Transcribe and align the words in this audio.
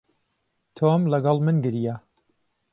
تۆم 0.77 1.01
لەگەڵ 1.15 1.37
من 1.45 1.57
گریا. 1.65 1.95